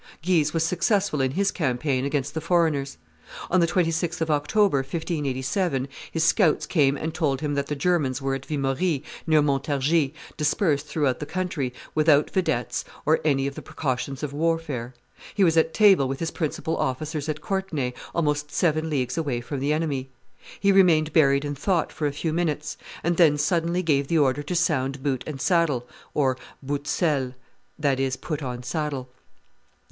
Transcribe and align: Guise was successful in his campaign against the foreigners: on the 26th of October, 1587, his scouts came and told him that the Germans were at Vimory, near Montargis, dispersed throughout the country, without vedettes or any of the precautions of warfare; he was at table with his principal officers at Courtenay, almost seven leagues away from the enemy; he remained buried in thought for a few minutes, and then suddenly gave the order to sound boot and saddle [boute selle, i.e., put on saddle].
Guise 0.25 0.51
was 0.51 0.65
successful 0.65 1.21
in 1.21 1.33
his 1.33 1.51
campaign 1.51 2.05
against 2.05 2.33
the 2.33 2.41
foreigners: 2.41 2.97
on 3.51 3.59
the 3.59 3.67
26th 3.67 4.19
of 4.19 4.31
October, 4.31 4.79
1587, 4.79 5.87
his 6.11 6.23
scouts 6.23 6.65
came 6.65 6.97
and 6.97 7.13
told 7.13 7.41
him 7.41 7.53
that 7.53 7.67
the 7.67 7.75
Germans 7.75 8.19
were 8.19 8.33
at 8.33 8.43
Vimory, 8.47 9.03
near 9.27 9.43
Montargis, 9.43 10.09
dispersed 10.37 10.87
throughout 10.87 11.19
the 11.19 11.27
country, 11.27 11.71
without 11.93 12.31
vedettes 12.31 12.83
or 13.05 13.19
any 13.23 13.45
of 13.45 13.53
the 13.53 13.61
precautions 13.61 14.23
of 14.23 14.33
warfare; 14.33 14.95
he 15.35 15.43
was 15.43 15.55
at 15.55 15.71
table 15.71 16.07
with 16.07 16.19
his 16.19 16.31
principal 16.31 16.75
officers 16.77 17.29
at 17.29 17.41
Courtenay, 17.41 17.93
almost 18.15 18.49
seven 18.51 18.89
leagues 18.89 19.19
away 19.19 19.39
from 19.39 19.59
the 19.59 19.71
enemy; 19.71 20.09
he 20.59 20.71
remained 20.71 21.13
buried 21.13 21.45
in 21.45 21.53
thought 21.53 21.91
for 21.93 22.07
a 22.07 22.11
few 22.11 22.33
minutes, 22.33 22.75
and 23.03 23.17
then 23.17 23.37
suddenly 23.37 23.83
gave 23.83 24.07
the 24.07 24.17
order 24.17 24.41
to 24.41 24.55
sound 24.55 25.03
boot 25.03 25.23
and 25.27 25.39
saddle 25.39 25.87
[boute 26.17 26.87
selle, 26.87 27.35
i.e., 27.83 28.11
put 28.19 28.41
on 28.41 28.63
saddle]. 28.63 29.07